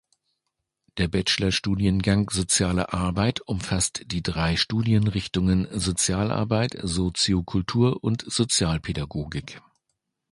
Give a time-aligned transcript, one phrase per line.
[0.97, 9.61] Der Bachelor-Studiengang Soziale Arbeit umfasst die drei Studienrichtungen Sozialarbeit, Soziokultur und Sozialpädagogik.